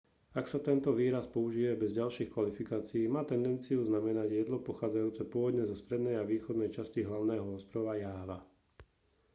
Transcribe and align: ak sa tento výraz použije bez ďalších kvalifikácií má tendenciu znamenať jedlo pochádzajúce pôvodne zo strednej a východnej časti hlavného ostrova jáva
ak 0.39 0.45
sa 0.51 0.57
tento 0.69 0.89
výraz 1.01 1.25
použije 1.35 1.71
bez 1.81 1.91
ďalších 1.99 2.33
kvalifikácií 2.35 3.03
má 3.15 3.21
tendenciu 3.33 3.79
znamenať 3.89 4.29
jedlo 4.33 4.57
pochádzajúce 4.69 5.21
pôvodne 5.33 5.61
zo 5.69 5.75
strednej 5.81 6.15
a 6.17 6.25
východnej 6.33 6.69
časti 6.75 7.01
hlavného 7.09 7.45
ostrova 7.59 7.93
jáva 8.05 8.37